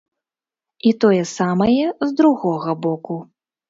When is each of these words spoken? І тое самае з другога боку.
І 0.87 0.93
тое 1.05 1.21
самае 1.37 1.85
з 1.87 2.09
другога 2.19 2.79
боку. 2.85 3.25